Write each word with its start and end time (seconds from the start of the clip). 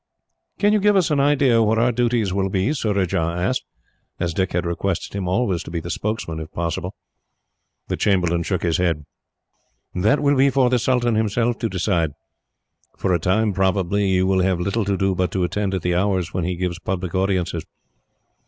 "Can 0.57 0.73
you 0.73 0.79
give 0.79 0.95
us 0.95 1.11
any 1.11 1.21
idea 1.21 1.61
what 1.61 1.77
our 1.77 1.91
duties 1.91 2.33
will 2.33 2.49
be?" 2.49 2.73
Surajah 2.73 3.35
asked, 3.37 3.63
as 4.19 4.33
Dick 4.33 4.53
had 4.53 4.65
requested 4.65 5.13
him 5.15 5.27
always 5.27 5.61
to 5.61 5.69
be 5.69 5.79
the 5.79 5.91
spokesman, 5.91 6.39
if 6.39 6.51
possible. 6.51 6.95
The 7.87 7.97
chamberlain 7.97 8.41
shook 8.41 8.63
his 8.63 8.77
head. 8.79 9.05
"That 9.93 10.19
will 10.21 10.35
be 10.35 10.49
for 10.49 10.71
the 10.71 10.79
sultan 10.79 11.13
himself 11.13 11.59
to 11.59 11.69
decide. 11.69 12.13
For 12.97 13.13
a 13.13 13.19
time, 13.19 13.53
probably, 13.53 14.09
you 14.09 14.25
will 14.25 14.41
have 14.41 14.59
little 14.59 14.85
to 14.85 14.97
do 14.97 15.13
but 15.13 15.31
to 15.33 15.43
attend 15.43 15.75
at 15.75 15.83
the 15.83 15.93
hours 15.93 16.33
when 16.33 16.45
he 16.45 16.55
gives 16.55 16.79
public 16.79 17.13
audiences. 17.13 17.63